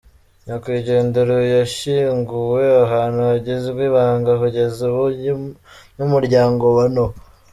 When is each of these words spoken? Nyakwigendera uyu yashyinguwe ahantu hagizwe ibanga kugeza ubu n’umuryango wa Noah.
Nyakwigendera 0.45 1.29
uyu 1.41 1.51
yashyinguwe 1.59 2.63
ahantu 2.85 3.19
hagizwe 3.29 3.81
ibanga 3.89 4.31
kugeza 4.41 4.79
ubu 4.89 5.05
n’umuryango 5.97 6.65
wa 6.77 6.85
Noah. 6.95 7.13